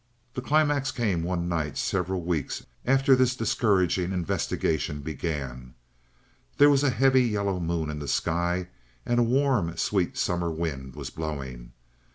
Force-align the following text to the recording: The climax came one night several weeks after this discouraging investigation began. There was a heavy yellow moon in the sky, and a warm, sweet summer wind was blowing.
The 0.33 0.41
climax 0.41 0.89
came 0.91 1.21
one 1.21 1.47
night 1.47 1.77
several 1.77 2.23
weeks 2.23 2.65
after 2.87 3.15
this 3.15 3.35
discouraging 3.35 4.11
investigation 4.13 5.01
began. 5.01 5.75
There 6.57 6.71
was 6.71 6.81
a 6.83 6.89
heavy 6.89 7.21
yellow 7.21 7.59
moon 7.59 7.91
in 7.91 7.99
the 7.99 8.07
sky, 8.07 8.69
and 9.05 9.19
a 9.19 9.23
warm, 9.23 9.77
sweet 9.77 10.17
summer 10.17 10.49
wind 10.49 10.95
was 10.95 11.11
blowing. 11.11 11.73